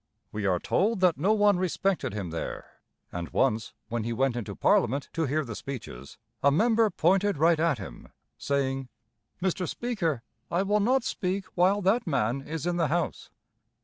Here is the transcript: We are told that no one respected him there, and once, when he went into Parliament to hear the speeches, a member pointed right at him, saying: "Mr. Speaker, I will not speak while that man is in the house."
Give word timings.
We 0.31 0.47
are 0.47 0.57
told 0.57 0.99
that 1.01 1.19
no 1.19 1.31
one 1.33 1.59
respected 1.59 2.11
him 2.15 2.31
there, 2.31 2.65
and 3.11 3.29
once, 3.29 3.75
when 3.87 4.03
he 4.03 4.13
went 4.13 4.35
into 4.35 4.55
Parliament 4.55 5.09
to 5.13 5.25
hear 5.27 5.45
the 5.45 5.55
speeches, 5.55 6.17
a 6.41 6.49
member 6.49 6.89
pointed 6.89 7.37
right 7.37 7.59
at 7.59 7.77
him, 7.77 8.07
saying: 8.35 8.89
"Mr. 9.43 9.69
Speaker, 9.69 10.23
I 10.49 10.63
will 10.63 10.79
not 10.79 11.03
speak 11.03 11.45
while 11.53 11.83
that 11.83 12.07
man 12.07 12.41
is 12.41 12.65
in 12.65 12.77
the 12.77 12.87
house." 12.87 13.29